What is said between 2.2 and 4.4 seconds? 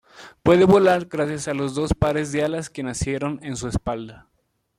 de alas que nacieron en su espalda.